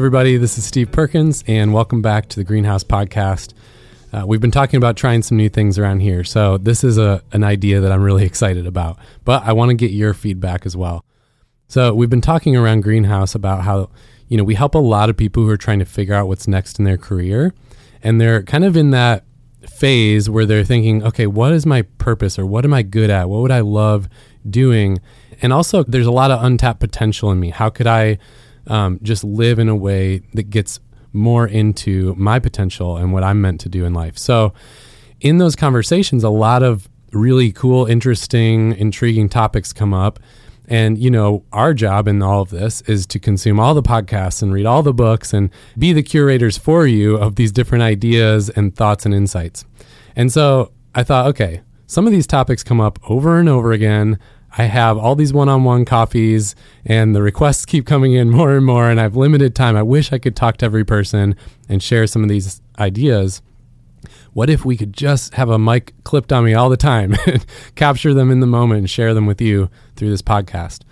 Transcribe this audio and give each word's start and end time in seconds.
Everybody, 0.00 0.38
this 0.38 0.56
is 0.56 0.64
Steve 0.64 0.90
Perkins, 0.90 1.44
and 1.46 1.74
welcome 1.74 2.00
back 2.00 2.26
to 2.30 2.36
the 2.36 2.42
Greenhouse 2.42 2.82
Podcast. 2.82 3.52
Uh, 4.14 4.24
we've 4.26 4.40
been 4.40 4.50
talking 4.50 4.78
about 4.78 4.96
trying 4.96 5.20
some 5.20 5.36
new 5.36 5.50
things 5.50 5.78
around 5.78 6.00
here, 6.00 6.24
so 6.24 6.56
this 6.56 6.82
is 6.82 6.96
a, 6.96 7.22
an 7.32 7.44
idea 7.44 7.80
that 7.82 7.92
I'm 7.92 8.00
really 8.00 8.24
excited 8.32 8.66
about, 8.66 8.98
but 9.26 9.42
I 9.44 9.52
want 9.52 9.68
to 9.68 9.74
get 9.74 9.90
your 9.90 10.14
feedback 10.14 10.64
as 10.64 10.74
well. 10.74 11.04
So, 11.68 11.92
we've 11.92 12.08
been 12.08 12.22
talking 12.22 12.56
around 12.56 12.80
Greenhouse 12.80 13.34
about 13.34 13.64
how, 13.64 13.90
you 14.26 14.38
know, 14.38 14.42
we 14.42 14.54
help 14.54 14.74
a 14.74 14.78
lot 14.78 15.10
of 15.10 15.18
people 15.18 15.42
who 15.42 15.50
are 15.50 15.58
trying 15.58 15.80
to 15.80 15.84
figure 15.84 16.14
out 16.14 16.28
what's 16.28 16.48
next 16.48 16.78
in 16.78 16.86
their 16.86 16.96
career, 16.96 17.52
and 18.02 18.18
they're 18.18 18.42
kind 18.42 18.64
of 18.64 18.78
in 18.78 18.92
that 18.92 19.26
phase 19.68 20.30
where 20.30 20.46
they're 20.46 20.64
thinking, 20.64 21.04
okay, 21.04 21.26
what 21.26 21.52
is 21.52 21.66
my 21.66 21.82
purpose 21.82 22.38
or 22.38 22.46
what 22.46 22.64
am 22.64 22.72
I 22.72 22.80
good 22.80 23.10
at? 23.10 23.28
What 23.28 23.42
would 23.42 23.52
I 23.52 23.60
love 23.60 24.08
doing? 24.48 24.98
And 25.42 25.52
also, 25.52 25.82
there's 25.84 26.06
a 26.06 26.10
lot 26.10 26.30
of 26.30 26.42
untapped 26.42 26.80
potential 26.80 27.30
in 27.30 27.38
me. 27.38 27.50
How 27.50 27.68
could 27.68 27.86
I 27.86 28.16
um, 28.70 28.98
just 29.02 29.24
live 29.24 29.58
in 29.58 29.68
a 29.68 29.76
way 29.76 30.22
that 30.34 30.48
gets 30.48 30.80
more 31.12 31.46
into 31.46 32.14
my 32.16 32.38
potential 32.38 32.96
and 32.96 33.12
what 33.12 33.24
I'm 33.24 33.40
meant 33.40 33.60
to 33.62 33.68
do 33.68 33.84
in 33.84 33.92
life. 33.92 34.16
So, 34.16 34.54
in 35.20 35.38
those 35.38 35.54
conversations, 35.54 36.24
a 36.24 36.30
lot 36.30 36.62
of 36.62 36.88
really 37.12 37.52
cool, 37.52 37.84
interesting, 37.84 38.72
intriguing 38.76 39.28
topics 39.28 39.72
come 39.72 39.92
up. 39.92 40.18
And, 40.66 40.96
you 40.96 41.10
know, 41.10 41.44
our 41.52 41.74
job 41.74 42.06
in 42.06 42.22
all 42.22 42.42
of 42.42 42.50
this 42.50 42.80
is 42.82 43.04
to 43.08 43.18
consume 43.18 43.58
all 43.58 43.74
the 43.74 43.82
podcasts 43.82 44.40
and 44.40 44.52
read 44.52 44.66
all 44.66 44.82
the 44.82 44.94
books 44.94 45.34
and 45.34 45.50
be 45.76 45.92
the 45.92 46.02
curators 46.02 46.56
for 46.56 46.86
you 46.86 47.16
of 47.16 47.34
these 47.34 47.50
different 47.50 47.82
ideas 47.82 48.48
and 48.50 48.74
thoughts 48.74 49.04
and 49.04 49.12
insights. 49.12 49.64
And 50.14 50.32
so 50.32 50.70
I 50.94 51.02
thought, 51.02 51.26
okay, 51.26 51.62
some 51.86 52.06
of 52.06 52.12
these 52.12 52.26
topics 52.26 52.62
come 52.62 52.80
up 52.80 53.00
over 53.10 53.38
and 53.38 53.48
over 53.48 53.72
again. 53.72 54.18
I 54.56 54.64
have 54.64 54.98
all 54.98 55.14
these 55.14 55.32
one 55.32 55.48
on 55.48 55.64
one 55.64 55.84
coffees 55.84 56.54
and 56.84 57.14
the 57.14 57.22
requests 57.22 57.64
keep 57.64 57.86
coming 57.86 58.12
in 58.12 58.30
more 58.38 58.56
and 58.56 58.66
more, 58.66 58.90
and 58.90 58.98
I 58.98 59.04
have 59.04 59.16
limited 59.16 59.54
time. 59.54 59.76
I 59.76 59.82
wish 59.82 60.12
I 60.12 60.18
could 60.18 60.36
talk 60.36 60.56
to 60.58 60.66
every 60.66 60.84
person 60.84 61.36
and 61.68 61.82
share 61.82 62.06
some 62.06 62.22
of 62.22 62.28
these 62.28 62.60
ideas. 62.78 63.42
What 64.32 64.48
if 64.48 64.64
we 64.64 64.76
could 64.76 64.92
just 64.92 65.34
have 65.34 65.50
a 65.50 65.58
mic 65.58 65.92
clipped 66.04 66.32
on 66.32 66.44
me 66.44 66.54
all 66.54 66.70
the 66.70 66.76
time 66.76 67.14
and 67.26 67.44
capture 67.74 68.14
them 68.14 68.30
in 68.30 68.40
the 68.40 68.46
moment 68.46 68.78
and 68.78 68.90
share 68.90 69.12
them 69.14 69.26
with 69.26 69.40
you 69.40 69.70
through 69.96 70.10
this 70.10 70.22
podcast? 70.22 70.82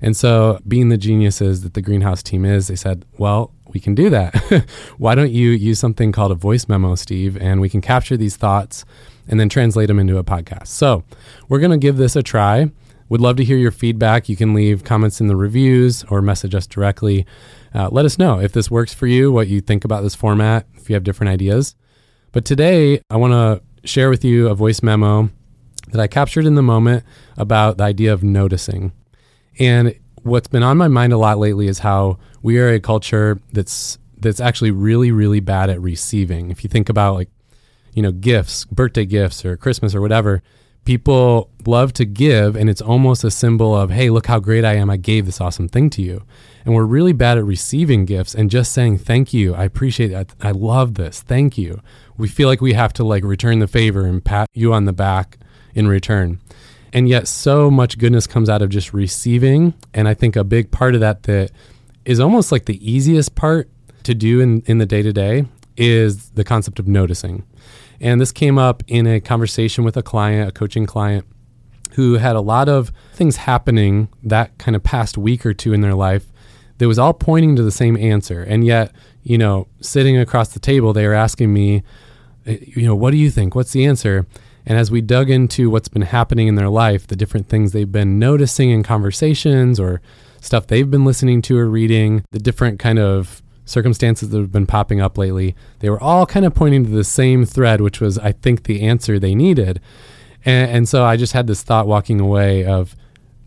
And 0.00 0.16
so, 0.16 0.60
being 0.68 0.90
the 0.90 0.98
geniuses 0.98 1.62
that 1.62 1.74
the 1.74 1.80
greenhouse 1.80 2.22
team 2.22 2.44
is, 2.44 2.68
they 2.68 2.76
said, 2.76 3.06
well, 3.16 3.52
we 3.72 3.80
can 3.80 3.94
do 3.94 4.10
that. 4.10 4.34
Why 4.98 5.14
don't 5.14 5.30
you 5.30 5.50
use 5.50 5.78
something 5.78 6.12
called 6.12 6.30
a 6.30 6.34
voice 6.34 6.68
memo, 6.68 6.94
Steve, 6.94 7.38
and 7.38 7.60
we 7.60 7.70
can 7.70 7.80
capture 7.80 8.16
these 8.16 8.36
thoughts 8.36 8.84
and 9.26 9.40
then 9.40 9.48
translate 9.48 9.88
them 9.88 9.98
into 9.98 10.18
a 10.18 10.24
podcast. 10.24 10.66
So, 10.66 11.04
we're 11.48 11.58
going 11.58 11.70
to 11.70 11.78
give 11.78 11.96
this 11.96 12.16
a 12.16 12.22
try. 12.22 12.70
Would 13.14 13.20
love 13.20 13.36
to 13.36 13.44
hear 13.44 13.56
your 13.56 13.70
feedback. 13.70 14.28
You 14.28 14.34
can 14.34 14.54
leave 14.54 14.82
comments 14.82 15.20
in 15.20 15.28
the 15.28 15.36
reviews 15.36 16.02
or 16.10 16.20
message 16.20 16.52
us 16.52 16.66
directly. 16.66 17.24
Uh, 17.72 17.88
let 17.92 18.04
us 18.04 18.18
know 18.18 18.40
if 18.40 18.50
this 18.50 18.72
works 18.72 18.92
for 18.92 19.06
you, 19.06 19.30
what 19.30 19.46
you 19.46 19.60
think 19.60 19.84
about 19.84 20.02
this 20.02 20.16
format, 20.16 20.66
if 20.74 20.90
you 20.90 20.94
have 20.94 21.04
different 21.04 21.30
ideas. 21.30 21.76
But 22.32 22.44
today, 22.44 23.02
I 23.10 23.16
want 23.16 23.32
to 23.32 23.88
share 23.88 24.10
with 24.10 24.24
you 24.24 24.48
a 24.48 24.54
voice 24.56 24.82
memo 24.82 25.30
that 25.92 26.00
I 26.00 26.08
captured 26.08 26.44
in 26.44 26.56
the 26.56 26.62
moment 26.62 27.04
about 27.36 27.76
the 27.76 27.84
idea 27.84 28.12
of 28.12 28.24
noticing. 28.24 28.90
And 29.60 29.94
what's 30.24 30.48
been 30.48 30.64
on 30.64 30.76
my 30.76 30.88
mind 30.88 31.12
a 31.12 31.16
lot 31.16 31.38
lately 31.38 31.68
is 31.68 31.78
how 31.78 32.18
we 32.42 32.58
are 32.58 32.70
a 32.70 32.80
culture 32.80 33.38
that's 33.52 33.96
that's 34.18 34.40
actually 34.40 34.72
really 34.72 35.12
really 35.12 35.38
bad 35.38 35.70
at 35.70 35.80
receiving. 35.80 36.50
If 36.50 36.64
you 36.64 36.68
think 36.68 36.88
about 36.88 37.14
like 37.14 37.30
you 37.92 38.02
know 38.02 38.10
gifts, 38.10 38.64
birthday 38.64 39.06
gifts 39.06 39.44
or 39.44 39.56
Christmas 39.56 39.94
or 39.94 40.00
whatever, 40.00 40.42
people 40.84 41.50
love 41.66 41.92
to 41.94 42.04
give 42.04 42.56
and 42.56 42.68
it's 42.68 42.82
almost 42.82 43.24
a 43.24 43.30
symbol 43.30 43.74
of 43.74 43.90
hey 43.90 44.10
look 44.10 44.26
how 44.26 44.38
great 44.38 44.64
i 44.64 44.74
am. 44.74 44.90
I 44.90 44.96
gave 44.96 45.26
this 45.26 45.40
awesome 45.40 45.68
thing 45.68 45.90
to 45.90 46.02
you. 46.02 46.22
And 46.64 46.74
we're 46.74 46.84
really 46.84 47.12
bad 47.12 47.36
at 47.36 47.44
receiving 47.44 48.04
gifts 48.06 48.34
and 48.34 48.50
just 48.50 48.72
saying 48.72 48.98
thank 48.98 49.34
you. 49.34 49.54
I 49.54 49.64
appreciate 49.64 50.08
that. 50.08 50.34
I 50.40 50.52
love 50.52 50.94
this. 50.94 51.20
Thank 51.20 51.58
you. 51.58 51.82
We 52.16 52.28
feel 52.28 52.48
like 52.48 52.60
we 52.62 52.72
have 52.72 52.92
to 52.94 53.04
like 53.04 53.22
return 53.22 53.58
the 53.58 53.66
favor 53.66 54.06
and 54.06 54.24
pat 54.24 54.48
you 54.54 54.72
on 54.72 54.84
the 54.84 54.92
back 54.92 55.38
in 55.74 55.88
return. 55.88 56.40
And 56.92 57.08
yet 57.08 57.28
so 57.28 57.70
much 57.70 57.98
goodness 57.98 58.26
comes 58.26 58.48
out 58.48 58.62
of 58.62 58.70
just 58.70 58.92
receiving. 58.92 59.74
And 59.92 60.08
i 60.08 60.14
think 60.14 60.36
a 60.36 60.44
big 60.44 60.70
part 60.70 60.94
of 60.94 61.00
that 61.00 61.24
that 61.24 61.50
is 62.04 62.20
almost 62.20 62.52
like 62.52 62.66
the 62.66 62.92
easiest 62.92 63.34
part 63.34 63.70
to 64.04 64.14
do 64.14 64.40
in, 64.40 64.60
in 64.66 64.78
the 64.78 64.86
day-to-day 64.86 65.46
is 65.76 66.30
the 66.30 66.44
concept 66.44 66.78
of 66.78 66.86
noticing 66.86 67.42
and 68.00 68.20
this 68.20 68.32
came 68.32 68.58
up 68.58 68.82
in 68.86 69.06
a 69.06 69.20
conversation 69.20 69.84
with 69.84 69.96
a 69.96 70.02
client, 70.02 70.48
a 70.48 70.52
coaching 70.52 70.86
client, 70.86 71.26
who 71.92 72.14
had 72.14 72.36
a 72.36 72.40
lot 72.40 72.68
of 72.68 72.92
things 73.12 73.36
happening 73.36 74.08
that 74.22 74.56
kind 74.58 74.74
of 74.74 74.82
past 74.82 75.16
week 75.16 75.46
or 75.46 75.54
two 75.54 75.72
in 75.72 75.80
their 75.80 75.94
life 75.94 76.26
that 76.78 76.88
was 76.88 76.98
all 76.98 77.12
pointing 77.12 77.54
to 77.56 77.62
the 77.62 77.70
same 77.70 77.96
answer. 77.96 78.42
And 78.42 78.64
yet, 78.64 78.92
you 79.22 79.38
know, 79.38 79.68
sitting 79.80 80.18
across 80.18 80.48
the 80.48 80.60
table, 80.60 80.92
they 80.92 81.06
were 81.06 81.14
asking 81.14 81.52
me, 81.52 81.82
eh, 82.46 82.58
you 82.60 82.86
know, 82.86 82.96
what 82.96 83.12
do 83.12 83.16
you 83.16 83.30
think? 83.30 83.54
What's 83.54 83.72
the 83.72 83.86
answer? 83.86 84.26
And 84.66 84.78
as 84.78 84.90
we 84.90 85.00
dug 85.00 85.30
into 85.30 85.70
what's 85.70 85.88
been 85.88 86.02
happening 86.02 86.48
in 86.48 86.54
their 86.56 86.68
life, 86.68 87.06
the 87.06 87.16
different 87.16 87.48
things 87.48 87.72
they've 87.72 87.90
been 87.90 88.18
noticing 88.18 88.70
in 88.70 88.82
conversations 88.82 89.78
or 89.78 90.00
stuff 90.40 90.66
they've 90.66 90.90
been 90.90 91.04
listening 91.04 91.42
to 91.42 91.58
or 91.58 91.66
reading, 91.68 92.24
the 92.32 92.38
different 92.38 92.78
kind 92.78 92.98
of 92.98 93.42
circumstances 93.64 94.30
that 94.30 94.38
have 94.38 94.52
been 94.52 94.66
popping 94.66 95.00
up 95.00 95.16
lately, 95.16 95.54
they 95.80 95.90
were 95.90 96.02
all 96.02 96.26
kind 96.26 96.44
of 96.44 96.54
pointing 96.54 96.84
to 96.84 96.90
the 96.90 97.04
same 97.04 97.44
thread, 97.44 97.80
which 97.80 98.00
was, 98.00 98.18
I 98.18 98.32
think, 98.32 98.64
the 98.64 98.82
answer 98.82 99.18
they 99.18 99.34
needed. 99.34 99.80
And, 100.44 100.70
and, 100.70 100.88
so 100.88 101.04
I 101.04 101.16
just 101.16 101.32
had 101.32 101.46
this 101.46 101.62
thought 101.62 101.86
walking 101.86 102.20
away 102.20 102.64
of, 102.64 102.94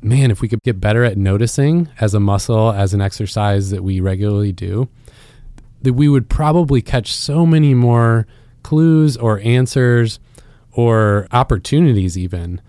man, 0.02 0.32
if 0.32 0.42
we 0.42 0.48
could 0.48 0.64
get 0.64 0.82
better 0.82 1.04
at 1.04 1.18
noticing 1.18 1.90
as 2.00 2.14
a 2.14 2.20
muscle, 2.20 2.72
as 2.72 2.94
an 2.94 3.02
exercise 3.02 3.70
that 3.70 3.84
we 3.84 4.00
regularly 4.00 4.52
do, 4.52 4.90
that 5.84 5.94
we 5.94 6.10
would 6.10 6.28
probably 6.28 6.82
catch 6.82 7.14
so 7.14 7.46
many 7.46 7.76
more 7.76 8.26
clues 8.64 9.16
or 9.16 9.40
answers 9.42 10.20
or 10.72 11.28
opportunities, 11.32 12.18
even 12.18 12.62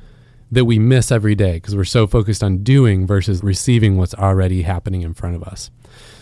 that 0.50 0.64
we 0.64 0.78
miss 0.78 1.12
every 1.12 1.34
day 1.34 1.54
because 1.54 1.76
we're 1.76 1.84
so 1.84 2.06
focused 2.06 2.42
on 2.42 2.58
doing 2.58 3.06
versus 3.06 3.42
receiving 3.42 3.96
what's 3.96 4.14
already 4.14 4.62
happening 4.62 5.02
in 5.02 5.14
front 5.14 5.36
of 5.36 5.42
us. 5.42 5.70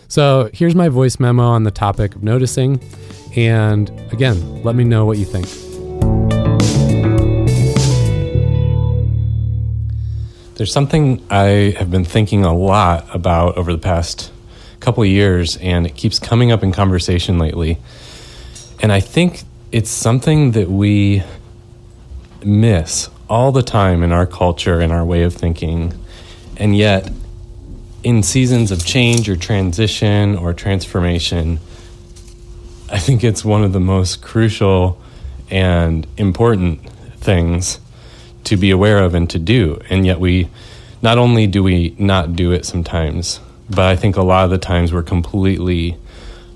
So 0.09 0.51
here's 0.53 0.75
my 0.75 0.89
voice 0.89 1.19
memo 1.19 1.43
on 1.43 1.65
the 1.65 1.71
topic 1.71 2.15
of 2.15 2.23
noticing. 2.23 2.81
And 3.37 3.91
again, 4.13 4.63
let 4.63 4.75
me 4.75 4.85
know 4.85 5.05
what 5.05 5.19
you 5.19 5.25
think. 5.25 5.47
There's 10.57 10.73
something 10.73 11.23
I 11.29 11.75
have 11.79 11.91
been 11.91 12.05
thinking 12.05 12.45
a 12.45 12.55
lot 12.55 13.15
about 13.15 13.59
over 13.59 13.73
the 13.73 13.79
past 13.79 14.33
couple 14.81 15.05
years, 15.05 15.59
and 15.59 15.87
it 15.87 15.97
keeps 15.97 16.19
coming 16.19 16.51
up 16.51 16.63
in 16.63 16.73
conversation 16.73 17.39
lately. 17.39 17.79
And 18.81 18.91
I 18.91 19.01
think 19.01 19.43
it's 19.71 19.91
something 19.91 20.53
that 20.53 20.71
we 20.71 21.23
miss 22.43 23.11
all 23.29 23.53
the 23.53 23.63
time 23.63 24.03
in 24.03 24.13
our 24.13 24.27
culture 24.27 24.81
and 24.81 24.93
our 24.93 25.05
way 25.05 25.25
of 25.25 25.35
thinking. 25.35 25.93
And 26.57 26.75
yet, 26.77 27.11
in 28.07 28.23
seasons 28.23 28.71
of 28.71 28.87
change 28.87 29.29
or 29.29 29.35
transition 29.35 30.37
or 30.37 30.55
transformation, 30.55 31.59
I 32.89 33.01
think 33.01 33.25
it's 33.25 33.45
one 33.45 33.65
of 33.65 33.73
the 33.73 33.81
most 33.81 34.23
crucial 34.23 35.03
and 35.51 36.07
important 36.17 36.89
things 37.17 37.81
to 38.45 38.57
be 38.57 38.71
aware 38.71 39.01
of 39.01 39.17
and 39.17 39.29
to 39.31 39.41
do. 39.41 39.81
And 39.91 40.07
yet, 40.07 40.21
we 40.21 40.49
not 41.03 41.19
only 41.19 41.49
do 41.49 41.65
we 41.65 41.97
not 41.99 42.37
do 42.37 42.53
it 42.53 42.65
sometimes, 42.65 43.41
but 43.69 43.87
I 43.87 43.97
think 43.97 44.17
a 44.17 44.23
lot 44.23 44.45
of 44.45 44.51
the 44.51 44.59
times 44.59 44.93
we're 44.93 45.03
completely 45.03 45.97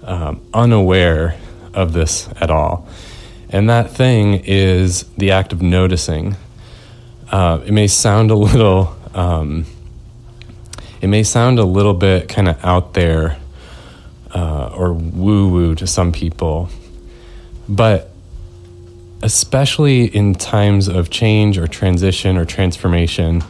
um, 0.05 0.41
unaware 0.55 1.37
of 1.75 1.95
this 1.95 2.29
at 2.41 2.53
all. 2.53 2.87
And 3.49 3.69
that 3.69 3.91
thing 3.91 4.45
is 4.45 5.03
the 5.19 5.33
act 5.33 5.53
of 5.53 5.63
noticing. 5.63 6.37
Uh, 7.29 7.61
it 7.67 7.73
may 7.73 7.89
sound 7.89 8.31
a 8.31 8.37
little. 8.37 8.95
Um, 9.15 9.67
it 11.01 11.09
may 11.09 11.23
sound 11.23 11.59
a 11.59 11.65
little 11.65 11.95
bit 11.95 12.29
kind 12.29 12.49
of 12.49 12.63
out 12.65 12.95
there 12.95 13.39
uh, 14.35 14.71
or 14.75 14.93
woo 14.93 15.49
woo 15.49 15.75
to 15.75 15.87
some 15.87 16.13
people, 16.13 16.69
but 17.69 18.11
especially 19.23 20.05
in 20.05 20.35
times 20.35 20.89
of 20.89 21.11
change 21.11 21.59
or 21.59 21.67
transition 21.67 22.37
or 22.37 22.45
transformation, 22.45 23.43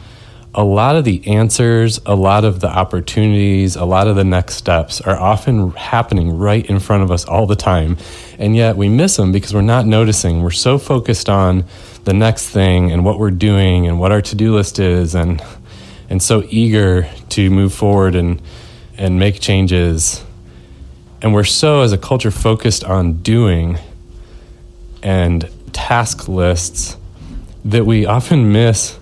a 0.53 0.63
lot 0.63 0.97
of 0.97 1.05
the 1.05 1.25
answers, 1.27 1.99
a 2.05 2.15
lot 2.15 2.43
of 2.43 2.59
the 2.59 2.67
opportunities, 2.67 3.77
a 3.77 3.85
lot 3.85 4.07
of 4.07 4.17
the 4.17 4.23
next 4.23 4.55
steps 4.55 4.99
are 4.99 5.17
often 5.17 5.71
happening 5.71 6.37
right 6.37 6.65
in 6.65 6.79
front 6.79 7.03
of 7.03 7.11
us 7.11 7.23
all 7.23 7.47
the 7.47 7.55
time. 7.55 7.95
And 8.37 8.55
yet 8.55 8.75
we 8.75 8.89
miss 8.89 9.15
them 9.15 9.31
because 9.31 9.53
we're 9.53 9.61
not 9.61 9.85
noticing. 9.85 10.41
We're 10.41 10.51
so 10.51 10.77
focused 10.77 11.29
on 11.29 11.63
the 12.03 12.13
next 12.13 12.49
thing 12.49 12.91
and 12.91 13.05
what 13.05 13.17
we're 13.17 13.31
doing 13.31 13.87
and 13.87 13.97
what 13.97 14.11
our 14.11 14.21
to 14.21 14.35
do 14.35 14.53
list 14.55 14.79
is 14.79 15.15
and 15.15 15.41
and 16.11 16.21
so 16.21 16.43
eager 16.49 17.09
to 17.29 17.49
move 17.49 17.73
forward 17.73 18.13
and 18.15 18.41
and 18.97 19.17
make 19.17 19.39
changes 19.39 20.23
and 21.21 21.33
we're 21.33 21.43
so 21.43 21.81
as 21.81 21.93
a 21.93 21.97
culture 21.97 22.31
focused 22.31 22.83
on 22.83 23.13
doing 23.21 23.79
and 25.01 25.49
task 25.71 26.27
lists 26.27 26.97
that 27.63 27.85
we 27.85 28.05
often 28.05 28.51
miss 28.51 28.99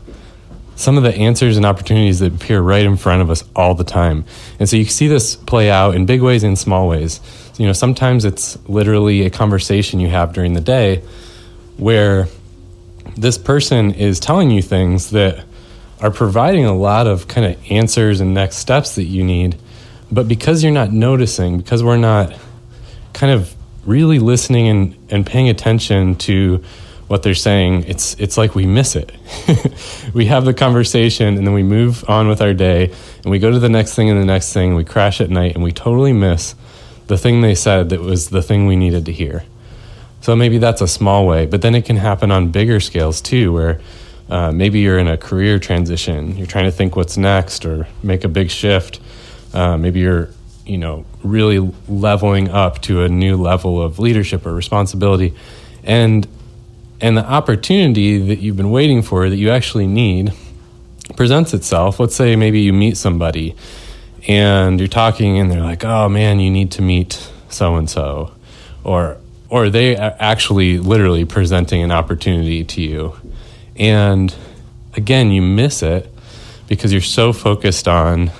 some 0.75 0.97
of 0.97 1.03
the 1.03 1.13
answers 1.15 1.57
and 1.57 1.65
opportunities 1.65 2.19
that 2.19 2.33
appear 2.33 2.61
right 2.61 2.85
in 2.85 2.95
front 2.95 3.21
of 3.21 3.29
us 3.29 3.43
all 3.53 3.75
the 3.75 3.83
time. 3.83 4.23
And 4.59 4.69
so 4.69 4.77
you 4.77 4.85
see 4.85 5.07
this 5.07 5.35
play 5.35 5.69
out 5.69 5.95
in 5.95 6.05
big 6.05 6.21
ways 6.21 6.43
and 6.43 6.57
small 6.57 6.87
ways. 6.87 7.19
You 7.57 7.67
know, 7.67 7.73
sometimes 7.73 8.23
it's 8.23 8.57
literally 8.69 9.25
a 9.25 9.29
conversation 9.29 9.99
you 9.99 10.07
have 10.07 10.31
during 10.31 10.53
the 10.53 10.61
day 10.61 11.03
where 11.75 12.27
this 13.17 13.37
person 13.37 13.91
is 13.91 14.21
telling 14.21 14.51
you 14.51 14.61
things 14.61 15.09
that 15.09 15.43
are 16.01 16.11
providing 16.11 16.65
a 16.65 16.73
lot 16.73 17.07
of 17.07 17.27
kind 17.27 17.45
of 17.45 17.71
answers 17.71 18.21
and 18.21 18.33
next 18.33 18.57
steps 18.57 18.95
that 18.95 19.03
you 19.03 19.23
need. 19.23 19.57
But 20.11 20.27
because 20.27 20.63
you're 20.63 20.71
not 20.71 20.91
noticing, 20.91 21.57
because 21.57 21.83
we're 21.83 21.97
not 21.97 22.33
kind 23.13 23.31
of 23.31 23.53
really 23.85 24.19
listening 24.19 24.67
and, 24.67 24.97
and 25.09 25.25
paying 25.25 25.49
attention 25.49 26.15
to 26.15 26.63
what 27.07 27.23
they're 27.23 27.33
saying, 27.33 27.85
it's 27.85 28.13
it's 28.15 28.37
like 28.37 28.55
we 28.55 28.65
miss 28.65 28.95
it. 28.95 29.11
we 30.13 30.27
have 30.27 30.45
the 30.45 30.53
conversation 30.53 31.37
and 31.37 31.45
then 31.45 31.53
we 31.53 31.63
move 31.63 32.07
on 32.07 32.27
with 32.27 32.41
our 32.41 32.53
day 32.53 32.93
and 33.23 33.31
we 33.31 33.39
go 33.39 33.51
to 33.51 33.59
the 33.59 33.69
next 33.69 33.95
thing 33.95 34.09
and 34.09 34.19
the 34.19 34.25
next 34.25 34.53
thing. 34.53 34.75
We 34.75 34.83
crash 34.83 35.19
at 35.19 35.29
night 35.29 35.55
and 35.55 35.63
we 35.63 35.71
totally 35.71 36.13
miss 36.13 36.55
the 37.07 37.17
thing 37.17 37.41
they 37.41 37.55
said 37.55 37.89
that 37.89 37.99
was 37.99 38.29
the 38.29 38.43
thing 38.43 38.67
we 38.67 38.75
needed 38.75 39.05
to 39.07 39.11
hear. 39.11 39.43
So 40.21 40.35
maybe 40.35 40.59
that's 40.59 40.81
a 40.81 40.87
small 40.87 41.25
way, 41.25 41.45
but 41.45 41.61
then 41.61 41.73
it 41.75 41.85
can 41.85 41.97
happen 41.97 42.29
on 42.29 42.51
bigger 42.51 42.79
scales 42.79 43.21
too, 43.21 43.53
where 43.53 43.81
uh, 44.29 44.51
maybe 44.51 44.79
you're 44.79 44.99
in 44.99 45.07
a 45.07 45.17
career 45.17 45.59
transition. 45.59 46.37
You're 46.37 46.47
trying 46.47 46.65
to 46.65 46.71
think 46.71 46.95
what's 46.95 47.17
next 47.17 47.65
or 47.65 47.87
make 48.03 48.23
a 48.23 48.27
big 48.27 48.51
shift. 48.51 48.99
Uh, 49.53 49.77
maybe 49.77 49.99
you're 49.99 50.29
you 50.69 50.77
know 50.77 51.03
really 51.23 51.59
leveling 51.87 52.47
up 52.49 52.79
to 52.83 53.01
a 53.01 53.09
new 53.09 53.35
level 53.35 53.81
of 53.81 53.97
leadership 53.97 54.45
or 54.45 54.53
responsibility 54.53 55.33
and 55.83 56.27
and 57.01 57.17
the 57.17 57.25
opportunity 57.25 58.19
that 58.19 58.39
you've 58.39 58.55
been 58.55 58.69
waiting 58.69 59.01
for 59.01 59.29
that 59.29 59.37
you 59.37 59.49
actually 59.49 59.87
need 59.87 60.31
presents 61.15 61.55
itself 61.55 61.99
let's 61.99 62.15
say 62.15 62.35
maybe 62.35 62.61
you 62.61 62.71
meet 62.71 62.95
somebody 62.95 63.55
and 64.27 64.79
you're 64.79 64.87
talking 64.87 65.39
and 65.39 65.49
they're 65.49 65.61
like 65.61 65.83
oh 65.83 66.07
man 66.07 66.39
you 66.39 66.51
need 66.51 66.71
to 66.71 66.83
meet 66.83 67.31
so 67.49 67.75
and 67.75 67.89
so 67.89 68.31
or 68.83 69.17
or 69.49 69.71
they 69.71 69.97
are 69.97 70.15
actually 70.19 70.77
literally 70.77 71.25
presenting 71.25 71.81
an 71.81 71.91
opportunity 71.91 72.63
to 72.63 72.79
you 72.79 73.15
and 73.79 74.35
again 74.95 75.31
you 75.31 75.41
miss 75.41 75.81
it 75.81 76.13
because 76.67 76.91
you're 76.91 77.01
so 77.01 77.33
focused 77.33 77.87
on 77.87 78.31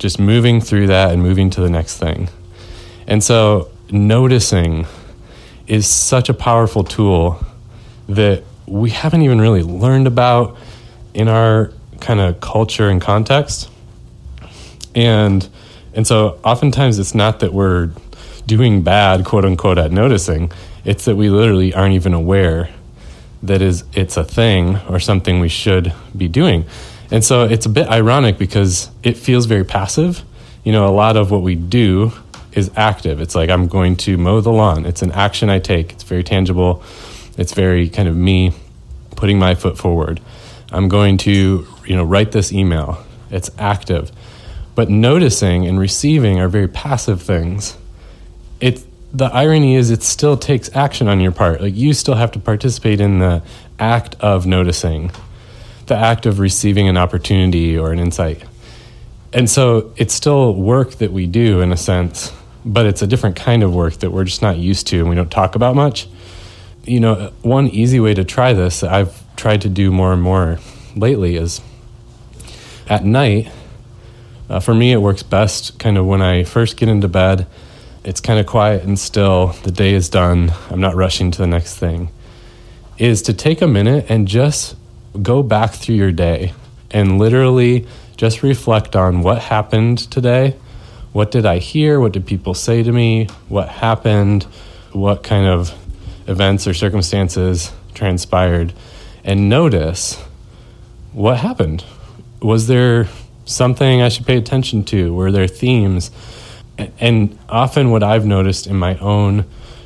just 0.00 0.18
moving 0.18 0.60
through 0.60 0.86
that 0.88 1.12
and 1.12 1.22
moving 1.22 1.50
to 1.50 1.60
the 1.60 1.70
next 1.70 1.98
thing. 1.98 2.28
And 3.06 3.22
so, 3.22 3.70
noticing 3.90 4.86
is 5.66 5.86
such 5.86 6.28
a 6.28 6.34
powerful 6.34 6.84
tool 6.84 7.44
that 8.08 8.42
we 8.66 8.90
haven't 8.90 9.22
even 9.22 9.40
really 9.40 9.62
learned 9.62 10.06
about 10.06 10.56
in 11.12 11.28
our 11.28 11.72
kind 12.00 12.18
of 12.18 12.40
culture 12.40 12.88
and 12.88 13.00
context. 13.00 13.70
And 14.94 15.48
and 15.92 16.06
so 16.06 16.38
oftentimes 16.44 16.98
it's 16.98 17.14
not 17.14 17.40
that 17.40 17.52
we're 17.52 17.90
doing 18.46 18.82
bad, 18.82 19.24
quote 19.24 19.44
unquote, 19.44 19.76
at 19.76 19.92
noticing. 19.92 20.50
It's 20.84 21.04
that 21.04 21.16
we 21.16 21.28
literally 21.28 21.74
aren't 21.74 21.94
even 21.94 22.14
aware 22.14 22.70
that 23.42 23.62
is 23.62 23.84
it's 23.94 24.16
a 24.16 24.24
thing 24.24 24.76
or 24.88 25.00
something 25.00 25.40
we 25.40 25.48
should 25.48 25.92
be 26.16 26.28
doing. 26.28 26.64
And 27.10 27.24
so 27.24 27.44
it's 27.44 27.66
a 27.66 27.68
bit 27.70 27.88
ironic 27.88 28.38
because 28.38 28.90
it 29.02 29.16
feels 29.16 29.46
very 29.46 29.64
passive. 29.64 30.22
You 30.64 30.72
know, 30.72 30.86
a 30.86 30.92
lot 30.92 31.16
of 31.16 31.30
what 31.30 31.42
we 31.42 31.54
do 31.54 32.12
is 32.52 32.70
active. 32.76 33.20
It's 33.20 33.34
like 33.34 33.50
I'm 33.50 33.66
going 33.66 33.96
to 33.96 34.16
mow 34.16 34.40
the 34.40 34.52
lawn. 34.52 34.84
It's 34.84 35.02
an 35.02 35.12
action 35.12 35.48
I 35.48 35.58
take. 35.58 35.92
It's 35.92 36.02
very 36.02 36.22
tangible. 36.22 36.82
It's 37.38 37.52
very 37.52 37.88
kind 37.88 38.08
of 38.08 38.16
me 38.16 38.52
putting 39.16 39.38
my 39.38 39.54
foot 39.54 39.78
forward. 39.78 40.20
I'm 40.72 40.88
going 40.88 41.16
to, 41.18 41.66
you 41.86 41.96
know, 41.96 42.04
write 42.04 42.32
this 42.32 42.52
email. 42.52 43.04
It's 43.30 43.50
active. 43.58 44.12
But 44.74 44.88
noticing 44.88 45.66
and 45.66 45.78
receiving 45.80 46.38
are 46.40 46.48
very 46.48 46.68
passive 46.68 47.22
things. 47.22 47.76
It 48.60 48.84
the 49.12 49.26
irony 49.26 49.74
is 49.74 49.90
it 49.90 50.02
still 50.02 50.36
takes 50.36 50.74
action 50.74 51.08
on 51.08 51.20
your 51.20 51.32
part. 51.32 51.60
Like 51.60 51.74
you 51.76 51.92
still 51.94 52.14
have 52.14 52.32
to 52.32 52.38
participate 52.38 53.00
in 53.00 53.18
the 53.18 53.42
act 53.78 54.16
of 54.20 54.46
noticing 54.46 55.10
the 55.86 55.96
act 55.96 56.24
of 56.24 56.38
receiving 56.38 56.88
an 56.88 56.96
opportunity 56.96 57.76
or 57.76 57.90
an 57.90 57.98
insight. 57.98 58.44
And 59.32 59.50
so 59.50 59.92
it's 59.96 60.14
still 60.14 60.54
work 60.54 60.92
that 60.96 61.12
we 61.12 61.26
do 61.26 61.60
in 61.60 61.72
a 61.72 61.76
sense, 61.76 62.32
but 62.64 62.86
it's 62.86 63.02
a 63.02 63.06
different 63.06 63.36
kind 63.36 63.62
of 63.62 63.74
work 63.74 63.94
that 63.94 64.10
we're 64.10 64.24
just 64.24 64.40
not 64.40 64.56
used 64.56 64.86
to 64.88 65.00
and 65.00 65.08
we 65.08 65.16
don't 65.16 65.30
talk 65.30 65.56
about 65.56 65.74
much. 65.74 66.08
You 66.84 67.00
know, 67.00 67.32
one 67.42 67.66
easy 67.66 67.98
way 67.98 68.14
to 68.14 68.24
try 68.24 68.52
this, 68.52 68.82
I've 68.84 69.20
tried 69.36 69.62
to 69.62 69.68
do 69.68 69.90
more 69.90 70.12
and 70.12 70.22
more 70.22 70.58
lately, 70.94 71.36
is 71.36 71.60
at 72.88 73.04
night. 73.04 73.50
Uh, 74.48 74.60
for 74.60 74.74
me, 74.74 74.92
it 74.92 74.98
works 74.98 75.22
best 75.22 75.78
kind 75.78 75.98
of 75.98 76.06
when 76.06 76.22
I 76.22 76.44
first 76.44 76.76
get 76.76 76.88
into 76.88 77.08
bed. 77.08 77.46
It's 78.02 78.20
kind 78.20 78.40
of 78.40 78.46
quiet 78.46 78.82
and 78.82 78.98
still. 78.98 79.48
The 79.62 79.70
day 79.70 79.92
is 79.92 80.08
done. 80.08 80.52
I'm 80.70 80.80
not 80.80 80.94
rushing 80.94 81.30
to 81.32 81.38
the 81.38 81.46
next 81.46 81.76
thing. 81.76 82.10
Is 82.96 83.20
to 83.22 83.34
take 83.34 83.60
a 83.60 83.66
minute 83.66 84.06
and 84.08 84.26
just 84.26 84.74
go 85.20 85.42
back 85.42 85.72
through 85.72 85.96
your 85.96 86.12
day 86.12 86.54
and 86.90 87.18
literally 87.18 87.86
just 88.16 88.42
reflect 88.42 88.96
on 88.96 89.20
what 89.20 89.38
happened 89.38 89.98
today. 90.10 90.56
What 91.12 91.30
did 91.30 91.44
I 91.44 91.58
hear? 91.58 92.00
What 92.00 92.12
did 92.12 92.24
people 92.24 92.54
say 92.54 92.82
to 92.82 92.90
me? 92.90 93.26
What 93.48 93.68
happened? 93.68 94.44
What 94.92 95.22
kind 95.22 95.46
of 95.46 95.74
events 96.26 96.66
or 96.66 96.72
circumstances 96.72 97.70
transpired? 97.92 98.72
And 99.24 99.50
notice 99.50 100.16
what 101.12 101.38
happened. 101.38 101.84
Was 102.40 102.66
there 102.66 103.08
something 103.44 104.00
I 104.00 104.08
should 104.08 104.26
pay 104.26 104.38
attention 104.38 104.84
to? 104.84 105.12
Were 105.12 105.30
there 105.30 105.48
themes? 105.48 106.10
And 106.98 107.38
often, 107.48 107.90
what 107.90 108.02
I've 108.02 108.26
noticed 108.26 108.66
in 108.66 108.76
my 108.76 108.96
own 108.98 109.44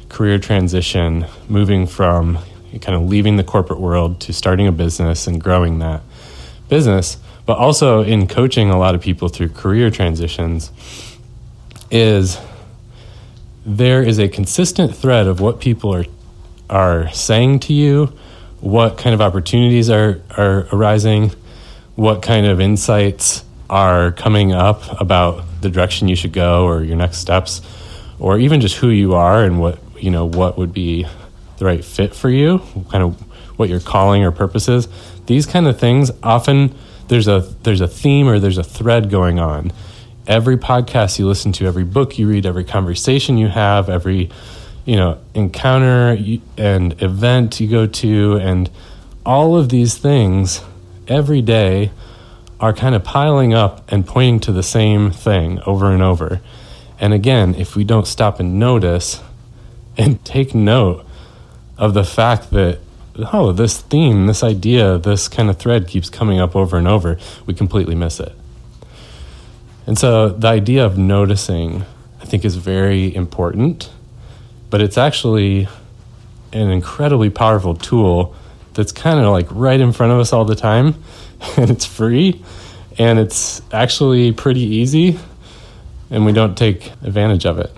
career 0.09 0.39
transition, 0.39 1.27
moving 1.49 1.87
from 1.87 2.39
kind 2.81 2.97
of 2.97 3.03
leaving 3.09 3.37
the 3.37 3.45
corporate 3.45 3.81
world 3.81 4.21
to 4.21 4.33
starting 4.33 4.67
a 4.67 4.73
business 4.73 5.27
and 5.27 5.43
growing 5.43 5.79
that 5.79 6.03
business, 6.69 7.19
but 7.47 7.59
also 7.59 8.03
in 8.03 8.27
coaching 8.27 8.71
a 8.71 8.79
lot 8.79 8.95
of 8.95 9.01
people 9.01 9.29
through 9.29 9.49
career 9.49 9.91
transitions, 9.91 10.71
is 11.91 12.39
there 13.65 14.03
is 14.03 14.19
a 14.19 14.29
consistent 14.29 14.95
thread 14.95 15.27
of 15.27 15.41
what 15.41 15.61
people 15.61 15.95
are 15.95 16.05
are 16.71 17.11
saying 17.13 17.61
to 17.61 17.73
you, 17.73 18.13
what 18.61 18.97
kind 18.97 19.15
of 19.15 19.21
opportunities 19.21 19.91
are 19.91 20.21
are 20.31 20.67
arising, 20.73 21.31
what 21.95 22.23
kind 22.23 22.47
of 22.47 22.61
insights 22.61 23.44
are 23.71 24.13
coming 24.13 24.53
up 24.53 25.01
about 25.01 25.45
the 25.61 25.71
direction 25.71 26.09
you 26.09 26.17
should 26.17 26.33
go 26.33 26.65
or 26.65 26.83
your 26.83 26.97
next 26.97 27.19
steps, 27.19 27.63
or 28.19 28.39
even 28.39 28.61
just 28.61 28.77
who 28.77 28.89
you 28.89 29.15
are 29.15 29.45
and 29.45 29.61
what 29.61 29.79
you 30.01 30.11
know 30.11 30.25
what 30.27 30.59
would 30.59 30.73
be 30.73 31.07
the 31.59 31.65
right 31.65 31.85
fit 31.85 32.15
for 32.15 32.31
you, 32.31 32.61
kind 32.91 33.05
of 33.05 33.21
what 33.59 33.69
your 33.69 33.81
calling 33.81 34.25
or 34.25 34.31
purpose 34.31 34.69
is. 34.69 34.89
These 35.27 35.47
kind 35.47 35.67
of 35.67 35.79
things 35.79 36.11
often 36.23 36.75
there's 37.09 37.29
a 37.29 37.41
there's 37.63 37.81
a 37.81 37.89
theme 37.89 38.29
or 38.29 38.39
there's 38.39 38.59
a 38.59 38.65
thread 38.65 39.11
going 39.11 39.39
on. 39.39 39.73
Every 40.27 40.57
podcast 40.57 41.19
you 41.19 41.27
listen 41.27 41.53
to, 41.53 41.67
every 41.67 41.85
book 41.85 42.19
you 42.19 42.29
read, 42.29 42.47
every 42.47 42.65
conversation 42.65 43.37
you 43.39 43.49
have, 43.49 43.89
every 43.89 44.31
you 44.85 44.97
know 44.97 45.19
encounter 45.35 46.17
and 46.57 47.03
event 47.03 47.61
you 47.61 47.69
go 47.69 47.87
to, 47.87 48.37
and 48.37 48.71
all 49.25 49.57
of 49.57 49.69
these 49.69 49.97
things 49.97 50.63
every 51.09 51.43
day 51.43 51.91
are 52.61 52.73
kind 52.73 52.95
of 52.95 53.05
piling 53.05 53.53
up 53.53 53.91
and 53.93 54.07
pointing 54.07 54.41
to 54.41 54.53
the 54.53 54.63
same 54.63 55.11
thing 55.11 55.61
over 55.67 55.91
and 55.91 56.03
over. 56.03 56.41
And 56.99 57.13
again, 57.13 57.55
if 57.55 57.77
we 57.77 57.85
don't 57.85 58.07
stop 58.07 58.41
and 58.41 58.59
notice 58.59 59.23
and 59.97 60.25
take 60.25 60.55
note 60.55 61.05
of 61.77 61.95
the 61.95 62.05
fact 62.05 62.51
that 62.51 62.79
oh 63.33 63.53
this 63.53 63.81
theme 63.81 64.27
this 64.27 64.43
idea 64.43 64.99
this 64.99 65.29
kind 65.29 65.49
of 65.49 65.57
thread 65.57 65.87
keeps 65.87 66.11
coming 66.11 66.41
up 66.41 66.57
over 66.57 66.77
and 66.77 66.89
over 66.89 67.19
we 67.47 67.55
completely 67.55 67.95
miss 67.95 68.19
it 68.19 68.33
and 69.87 69.99
so 69.99 70.29
the 70.31 70.49
idea 70.49 70.85
of 70.85 70.99
noticing 70.99 71.85
i 72.21 72.25
think 72.25 72.45
is 72.45 72.57
very 72.57 73.15
important 73.15 73.91
but 74.71 74.81
it's 74.81 74.99
actually 74.99 75.69
an 76.53 76.71
incredibly 76.71 77.31
powerful 77.31 77.75
tool 77.75 78.35
that's 78.75 78.93
kind 78.93 79.19
of 79.19 79.31
like 79.33 79.47
right 79.51 79.81
in 79.81 79.93
front 79.93 80.13
of 80.13 80.19
us 80.19 80.33
all 80.33 80.45
the 80.45 80.57
time 80.57 80.95
and 81.57 81.71
it's 81.71 81.85
free 81.85 82.43
and 82.99 83.19
it's 83.19 83.63
actually 83.73 84.33
pretty 84.33 84.61
easy 84.63 85.19
and 86.11 86.25
we 86.27 86.33
don't 86.33 86.57
take 86.57 86.87
advantage 87.03 87.47
of 87.47 87.59
it 87.59 87.71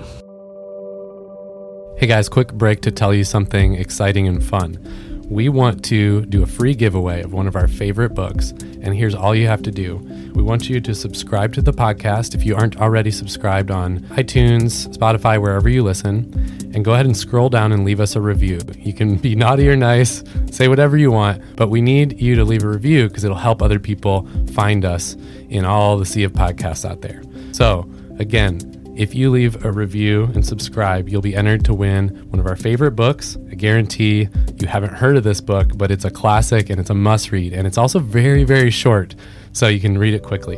Hey 1.99 2.07
guys, 2.07 2.29
quick 2.29 2.53
break 2.53 2.83
to 2.83 2.91
tell 2.91 3.15
you 3.15 3.25
something 3.25 3.75
exciting 3.75 4.29
and 4.29 4.45
fun. 4.45 5.16
We 5.29 5.49
want 5.49 5.85
to 5.87 6.25
do 6.27 6.43
a 6.43 6.47
free 6.47 6.75
giveaway 6.75 7.23
of 7.23 7.33
one 7.33 7.47
of 7.47 7.57
our 7.57 7.67
favorite 7.67 8.15
books. 8.15 8.51
And 8.51 8.95
here's 8.95 9.15
all 9.15 9.35
you 9.35 9.49
have 9.49 9.63
to 9.63 9.73
do 9.73 9.97
we 10.35 10.43
want 10.43 10.69
you 10.69 10.81
to 10.81 10.95
subscribe 10.95 11.53
to 11.55 11.63
the 11.63 11.73
podcast 11.73 12.35
if 12.35 12.45
you 12.45 12.55
aren't 12.55 12.77
already 12.79 13.11
subscribed 13.11 13.71
on 13.71 14.01
iTunes, 14.11 14.87
Spotify, 14.95 15.41
wherever 15.41 15.69
you 15.69 15.83
listen, 15.83 16.71
and 16.75 16.85
go 16.85 16.93
ahead 16.93 17.07
and 17.07 17.17
scroll 17.17 17.49
down 17.49 17.73
and 17.73 17.85
leave 17.85 18.01
us 18.01 18.15
a 18.15 18.21
review. 18.21 18.61
You 18.79 18.93
can 18.93 19.17
be 19.17 19.35
naughty 19.35 19.69
or 19.69 19.77
nice, 19.77 20.23
say 20.51 20.69
whatever 20.69 20.97
you 20.97 21.11
want, 21.11 21.43
but 21.57 21.69
we 21.69 21.81
need 21.81 22.21
you 22.21 22.37
to 22.37 22.45
leave 22.45 22.63
a 22.63 22.69
review 22.69 23.09
because 23.09 23.25
it'll 23.25 23.37
help 23.37 23.63
other 23.63 23.79
people 23.79 24.29
find 24.53 24.85
us 24.85 25.17
in 25.49 25.65
all 25.65 25.97
the 25.97 26.07
sea 26.07 26.23
of 26.23 26.33
podcasts 26.33 26.89
out 26.89 27.01
there. 27.01 27.23
So, 27.53 27.91
again, 28.19 28.76
if 28.97 29.15
you 29.15 29.31
leave 29.31 29.63
a 29.63 29.71
review 29.71 30.25
and 30.35 30.45
subscribe, 30.45 31.09
you'll 31.09 31.21
be 31.21 31.37
entered 31.37 31.65
to 31.67 31.75
win 31.75 32.09
one 32.31 32.41
of 32.41 32.47
our 32.47 32.57
favorite 32.57 32.93
books. 32.93 33.37
I 33.51 33.55
guarantee 33.55 34.29
you 34.57 34.67
haven't 34.67 34.95
heard 34.95 35.19
of 35.19 35.23
this 35.23 35.43
book, 35.43 35.77
but 35.77 35.91
it's 35.91 36.07
a 36.07 36.11
classic 36.11 36.71
and 36.71 36.81
it's 36.81 36.89
a 36.89 36.95
must 36.95 37.31
read. 37.31 37.53
And 37.53 37.67
it's 37.67 37.77
also 37.77 37.99
very, 37.99 38.45
very 38.45 38.71
short, 38.71 39.15
so 39.53 39.69
you 39.69 39.81
can 39.81 39.99
read 39.99 40.15
it 40.15 40.23
quickly. 40.23 40.57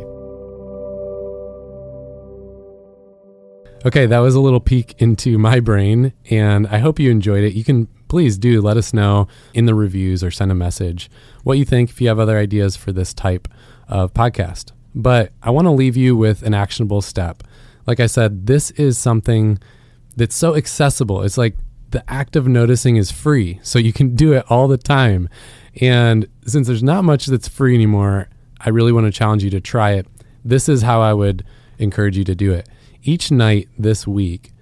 Okay, 3.85 4.05
that 4.05 4.19
was 4.19 4.35
a 4.35 4.39
little 4.39 4.61
peek 4.61 4.95
into 5.01 5.37
my 5.37 5.59
brain, 5.59 6.13
and 6.29 6.65
I 6.67 6.77
hope 6.77 6.97
you 6.97 7.11
enjoyed 7.11 7.43
it. 7.43 7.53
You 7.53 7.65
can 7.65 7.87
please 8.07 8.37
do 8.37 8.61
let 8.61 8.77
us 8.77 8.93
know 8.93 9.27
in 9.53 9.65
the 9.65 9.75
reviews 9.75 10.23
or 10.23 10.31
send 10.31 10.51
a 10.51 10.55
message 10.55 11.11
what 11.43 11.57
you 11.57 11.65
think 11.65 11.89
if 11.89 11.99
you 11.99 12.07
have 12.07 12.19
other 12.19 12.37
ideas 12.37 12.77
for 12.77 12.93
this 12.93 13.13
type 13.13 13.49
of 13.89 14.13
podcast. 14.13 14.71
But 14.95 15.33
I 15.43 15.51
want 15.51 15.65
to 15.65 15.71
leave 15.71 15.95
you 15.95 16.15
with 16.15 16.41
an 16.41 16.53
actionable 16.53 17.01
step 17.01 17.43
like 17.89 17.99
I 17.99 18.05
said, 18.05 18.45
this 18.45 18.69
is 18.71 18.99
something 18.99 19.57
that's 20.15 20.35
so 20.35 20.55
accessible. 20.55 21.23
It's 21.23 21.39
like 21.39 21.57
the 21.89 22.07
act 22.07 22.35
of 22.35 22.47
noticing 22.47 22.97
is 22.97 23.11
free, 23.11 23.59
so 23.63 23.79
you 23.79 23.91
can 23.91 24.15
do 24.15 24.33
it 24.33 24.45
all 24.47 24.67
the 24.67 24.77
time. 24.77 25.27
And 25.81 26.27
since 26.45 26.67
there's 26.67 26.83
not 26.83 27.03
much 27.03 27.25
that's 27.25 27.47
free 27.47 27.73
anymore, 27.73 28.29
I 28.59 28.69
really 28.69 28.91
want 28.91 29.07
to 29.07 29.11
challenge 29.11 29.43
you 29.43 29.49
to 29.49 29.59
try 29.59 29.93
it. 29.93 30.05
This 30.45 30.69
is 30.69 30.83
how 30.83 31.01
I 31.01 31.13
would 31.13 31.43
encourage 31.79 32.15
you 32.15 32.23
to 32.25 32.35
do 32.35 32.53
it. 32.53 32.69
Each 33.01 33.31
night 33.31 33.69
this 33.75 34.05
week, 34.05 34.53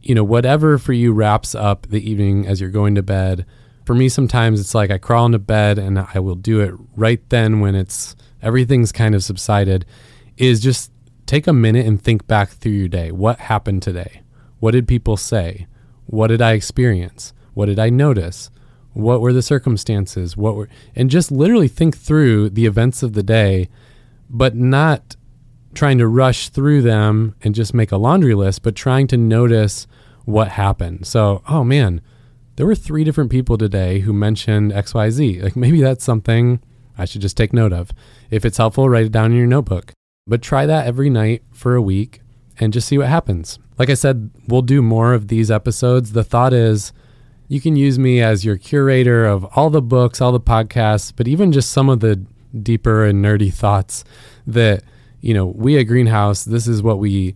you 0.00 0.14
know, 0.14 0.24
whatever 0.24 0.78
for 0.78 0.94
you 0.94 1.12
wraps 1.12 1.54
up 1.54 1.86
the 1.88 2.10
evening 2.10 2.46
as 2.46 2.62
you're 2.62 2.70
going 2.70 2.94
to 2.94 3.02
bed. 3.02 3.44
For 3.84 3.94
me, 3.94 4.08
sometimes 4.08 4.58
it's 4.58 4.74
like 4.74 4.90
I 4.90 4.96
crawl 4.96 5.26
into 5.26 5.38
bed 5.38 5.78
and 5.78 5.98
I 5.98 6.18
will 6.18 6.34
do 6.34 6.60
it 6.60 6.72
right 6.96 7.20
then 7.28 7.60
when 7.60 7.74
it's 7.74 8.16
everything's 8.40 8.90
kind 8.90 9.14
of 9.14 9.22
subsided. 9.22 9.84
Is 10.38 10.60
just 10.60 10.92
take 11.28 11.46
a 11.46 11.52
minute 11.52 11.86
and 11.86 12.02
think 12.02 12.26
back 12.26 12.48
through 12.48 12.72
your 12.72 12.88
day. 12.88 13.12
What 13.12 13.38
happened 13.38 13.82
today? 13.82 14.22
What 14.58 14.72
did 14.72 14.88
people 14.88 15.16
say? 15.16 15.66
What 16.06 16.28
did 16.28 16.40
I 16.40 16.52
experience? 16.52 17.34
What 17.52 17.66
did 17.66 17.78
I 17.78 17.90
notice? 17.90 18.50
What 18.94 19.20
were 19.20 19.34
the 19.34 19.42
circumstances? 19.42 20.36
What 20.36 20.56
were 20.56 20.68
and 20.96 21.10
just 21.10 21.30
literally 21.30 21.68
think 21.68 21.96
through 21.96 22.50
the 22.50 22.64
events 22.66 23.02
of 23.02 23.12
the 23.12 23.22
day, 23.22 23.68
but 24.30 24.56
not 24.56 25.16
trying 25.74 25.98
to 25.98 26.08
rush 26.08 26.48
through 26.48 26.82
them 26.82 27.34
and 27.42 27.54
just 27.54 27.74
make 27.74 27.92
a 27.92 27.98
laundry 27.98 28.34
list, 28.34 28.62
but 28.62 28.74
trying 28.74 29.06
to 29.08 29.18
notice 29.18 29.86
what 30.24 30.48
happened. 30.48 31.06
So, 31.06 31.42
oh 31.46 31.62
man, 31.62 32.00
there 32.56 32.66
were 32.66 32.74
three 32.74 33.04
different 33.04 33.30
people 33.30 33.58
today 33.58 34.00
who 34.00 34.14
mentioned 34.14 34.72
XYZ. 34.72 35.42
Like 35.42 35.56
maybe 35.56 35.82
that's 35.82 36.04
something 36.04 36.60
I 36.96 37.04
should 37.04 37.20
just 37.20 37.36
take 37.36 37.52
note 37.52 37.74
of. 37.74 37.92
If 38.30 38.46
it's 38.46 38.56
helpful, 38.56 38.88
write 38.88 39.06
it 39.06 39.12
down 39.12 39.32
in 39.32 39.36
your 39.36 39.46
notebook. 39.46 39.92
But 40.28 40.42
try 40.42 40.66
that 40.66 40.86
every 40.86 41.08
night 41.08 41.42
for 41.52 41.74
a 41.74 41.82
week 41.82 42.20
and 42.60 42.72
just 42.72 42.86
see 42.86 42.98
what 42.98 43.08
happens. 43.08 43.58
Like 43.78 43.88
I 43.88 43.94
said, 43.94 44.30
we'll 44.46 44.62
do 44.62 44.82
more 44.82 45.14
of 45.14 45.28
these 45.28 45.50
episodes. 45.50 46.12
The 46.12 46.22
thought 46.22 46.52
is 46.52 46.92
you 47.48 47.60
can 47.60 47.76
use 47.76 47.98
me 47.98 48.20
as 48.20 48.44
your 48.44 48.58
curator 48.58 49.24
of 49.24 49.44
all 49.56 49.70
the 49.70 49.80
books, 49.80 50.20
all 50.20 50.32
the 50.32 50.40
podcasts, 50.40 51.12
but 51.14 51.26
even 51.26 51.50
just 51.50 51.70
some 51.70 51.88
of 51.88 52.00
the 52.00 52.22
deeper 52.62 53.04
and 53.04 53.24
nerdy 53.24 53.52
thoughts 53.52 54.04
that, 54.46 54.82
you 55.20 55.32
know, 55.32 55.46
we 55.46 55.78
at 55.78 55.84
Greenhouse, 55.84 56.44
this 56.44 56.66
is 56.66 56.82
what 56.82 56.98
we 56.98 57.34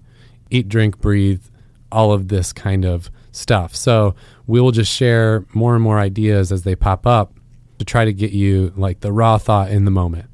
eat, 0.50 0.68
drink, 0.68 1.00
breathe, 1.00 1.42
all 1.90 2.12
of 2.12 2.28
this 2.28 2.52
kind 2.52 2.84
of 2.84 3.10
stuff. 3.30 3.74
So 3.74 4.14
we 4.46 4.60
will 4.60 4.70
just 4.70 4.92
share 4.92 5.46
more 5.54 5.74
and 5.74 5.82
more 5.82 5.98
ideas 5.98 6.52
as 6.52 6.62
they 6.62 6.76
pop 6.76 7.06
up 7.06 7.32
to 7.78 7.84
try 7.84 8.04
to 8.04 8.12
get 8.12 8.32
you 8.32 8.72
like 8.76 9.00
the 9.00 9.12
raw 9.12 9.38
thought 9.38 9.70
in 9.70 9.84
the 9.84 9.90
moment. 9.90 10.26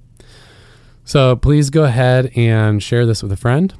So 1.08 1.36
please 1.36 1.70
go 1.70 1.84
ahead 1.84 2.30
and 2.36 2.82
share 2.82 3.06
this 3.06 3.22
with 3.22 3.32
a 3.32 3.36
friend. 3.38 3.72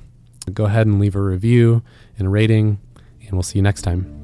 Go 0.50 0.64
ahead 0.64 0.86
and 0.86 0.98
leave 0.98 1.14
a 1.14 1.20
review 1.20 1.82
and 2.16 2.26
a 2.26 2.30
rating, 2.30 2.80
and 3.20 3.32
we'll 3.32 3.42
see 3.42 3.58
you 3.58 3.62
next 3.62 3.82
time. 3.82 4.17